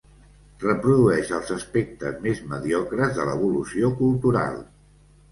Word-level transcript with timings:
Reprodueix 0.61 1.27
els 1.39 1.51
aspectes 1.55 2.17
més 2.23 2.41
mediocres 2.53 3.13
de 3.19 3.27
l'evolució 3.31 3.91
cultural. 4.01 4.57